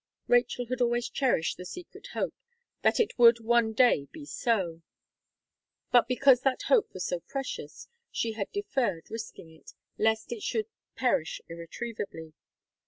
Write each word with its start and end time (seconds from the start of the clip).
Rachel 0.27 0.65
had 0.69 0.81
always 0.81 1.07
cherished 1.07 1.57
the 1.57 1.63
secret 1.65 2.07
hope 2.13 2.33
that 2.81 2.99
it 2.99 3.19
would 3.19 3.39
one 3.39 3.71
day 3.71 4.07
be 4.11 4.25
so, 4.25 4.81
but 5.91 6.07
because 6.07 6.41
that 6.41 6.63
hope 6.63 6.91
was 6.91 7.05
so 7.05 7.19
precious, 7.19 7.87
she 8.11 8.31
had 8.31 8.51
deferred 8.51 9.11
risking 9.11 9.51
it, 9.51 9.73
lest 9.99 10.31
it 10.31 10.41
should 10.41 10.65
perish 10.95 11.39
irretrievably. 11.47 12.33